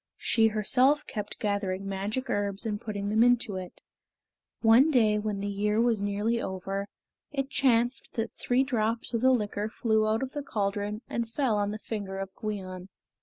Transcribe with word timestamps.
She 0.17 0.47
herself 0.47 1.05
kept 1.05 1.37
gathering 1.37 1.87
magic 1.87 2.27
herbs 2.27 2.65
and 2.65 2.81
putting 2.81 3.09
them 3.09 3.21
into 3.21 3.55
it. 3.57 3.81
One 4.61 4.89
day 4.89 5.19
when 5.19 5.41
the 5.41 5.47
year 5.47 5.79
was 5.79 6.01
nearly 6.01 6.41
over, 6.41 6.87
it 7.31 7.51
chanced 7.51 8.15
that 8.15 8.33
three 8.33 8.63
drops 8.63 9.13
of 9.13 9.21
the 9.21 9.29
liquor 9.29 9.69
flew 9.69 10.07
out 10.07 10.23
of 10.23 10.31
the 10.31 10.41
caldron 10.41 11.03
and 11.07 11.29
fell 11.29 11.55
on 11.57 11.69
the 11.69 11.77
finger 11.77 12.17
of 12.17 12.33
Gwion. 12.33 12.87